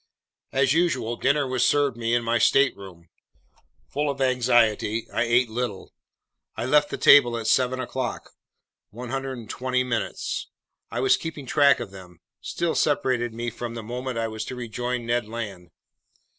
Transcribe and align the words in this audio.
As 0.51 0.73
usual, 0.73 1.15
dinner 1.15 1.45
was 1.45 1.63
served 1.63 1.95
me 1.95 2.15
in 2.15 2.23
my 2.23 2.39
stateroom. 2.39 3.09
Full 3.89 4.09
of 4.09 4.19
anxiety, 4.19 5.07
I 5.11 5.21
ate 5.21 5.47
little. 5.47 5.93
I 6.57 6.65
left 6.65 6.89
the 6.89 6.97
table 6.97 7.37
at 7.37 7.45
seven 7.45 7.79
o'clock. 7.79 8.31
120 8.89 9.83
minutes—I 9.83 10.99
was 11.01 11.17
keeping 11.17 11.45
track 11.45 11.79
of 11.79 11.91
them—still 11.91 12.73
separated 12.73 13.31
me 13.35 13.51
from 13.51 13.75
the 13.75 13.83
moment 13.83 14.17
I 14.17 14.27
was 14.27 14.43
to 14.45 14.55
rejoin 14.55 15.05
Ned 15.05 15.27
Land. 15.27 15.69